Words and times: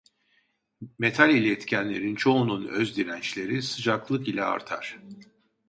Metal 0.99 1.29
iletkenlerin 1.33 2.15
çoğunun 2.15 2.67
özdirençleri 2.67 3.61
sıcaklık 3.61 4.27
ile 4.27 4.43
artar. 4.43 4.99